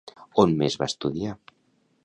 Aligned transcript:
On 0.43 0.55
més 0.61 0.77
va 0.83 0.89
estudiar? 0.93 1.37